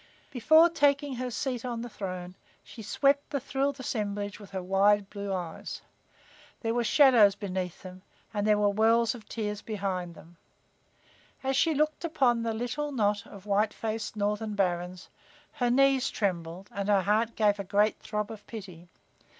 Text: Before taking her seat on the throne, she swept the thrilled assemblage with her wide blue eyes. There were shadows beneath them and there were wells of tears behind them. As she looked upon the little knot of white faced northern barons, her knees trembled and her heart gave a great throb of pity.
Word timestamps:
Before 0.31 0.67
taking 0.67 1.17
her 1.17 1.29
seat 1.29 1.63
on 1.63 1.83
the 1.83 1.87
throne, 1.87 2.33
she 2.63 2.81
swept 2.81 3.29
the 3.29 3.39
thrilled 3.39 3.79
assemblage 3.79 4.39
with 4.39 4.49
her 4.49 4.63
wide 4.63 5.11
blue 5.11 5.31
eyes. 5.31 5.83
There 6.61 6.73
were 6.73 6.83
shadows 6.83 7.35
beneath 7.35 7.83
them 7.83 8.01
and 8.33 8.47
there 8.47 8.57
were 8.57 8.69
wells 8.71 9.13
of 9.13 9.29
tears 9.29 9.61
behind 9.61 10.15
them. 10.15 10.37
As 11.43 11.55
she 11.55 11.75
looked 11.75 12.03
upon 12.03 12.41
the 12.41 12.51
little 12.55 12.91
knot 12.91 13.27
of 13.27 13.45
white 13.45 13.75
faced 13.75 14.15
northern 14.15 14.55
barons, 14.55 15.07
her 15.51 15.69
knees 15.69 16.09
trembled 16.09 16.69
and 16.73 16.89
her 16.89 17.03
heart 17.03 17.35
gave 17.35 17.59
a 17.59 17.63
great 17.63 17.99
throb 17.99 18.31
of 18.31 18.47
pity. 18.47 18.87